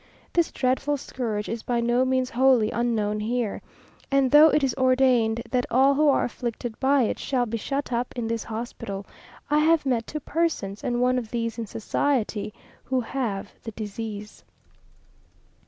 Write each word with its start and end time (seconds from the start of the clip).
This 0.33 0.51
dreadful 0.51 0.97
scourge 0.97 1.47
is 1.47 1.61
by 1.61 1.79
no 1.79 2.03
means 2.05 2.31
wholly 2.31 2.71
unknown 2.71 3.19
here; 3.19 3.61
and 4.09 4.31
though 4.31 4.47
it 4.49 4.63
is 4.63 4.73
ordained 4.73 5.43
that 5.51 5.67
all 5.69 5.93
who 5.93 6.09
are 6.09 6.23
afflicted 6.23 6.79
by 6.79 7.03
it 7.03 7.19
shall 7.19 7.45
be 7.45 7.59
shut 7.59 7.93
up 7.93 8.11
in 8.15 8.25
this 8.27 8.45
hospital, 8.45 9.05
I 9.51 9.59
have 9.59 9.85
met 9.85 10.07
two 10.07 10.19
persons, 10.19 10.83
and 10.83 11.01
one 11.01 11.19
of 11.19 11.29
these 11.29 11.59
in 11.59 11.67
society, 11.67 12.51
who 12.85 12.99
have 13.01 13.53
the 13.61 13.73
disease. 13.73 14.43